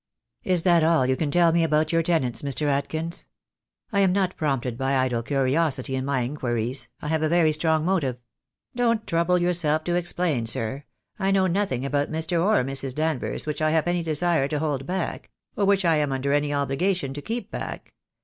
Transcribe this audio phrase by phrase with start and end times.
[0.43, 2.61] "Is that all you can tell me about your tenants, Mr.
[2.61, 2.77] THE DAY WILL COME.
[2.77, 3.25] 85 Adkins?
[3.91, 6.87] I am not prompted by idle curiosity in my in quiries.
[7.03, 8.17] I have a very strong motive"
[8.75, 10.85] "Don't trouble yourself to explain, sir.
[11.19, 12.43] I know no thing about Mr.
[12.43, 12.95] or Mrs.
[12.95, 16.51] Danvers which I have any desire to hold back— or which I am under any
[16.51, 17.93] obligation to keep back.